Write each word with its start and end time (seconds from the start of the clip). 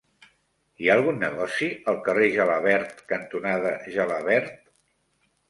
Hi 0.83 0.87
ha 0.87 0.95
algun 0.99 1.19
negoci 1.23 1.69
al 1.93 1.99
carrer 2.07 2.31
Gelabert 2.37 3.05
cantonada 3.13 3.77
Gelabert? 3.99 4.59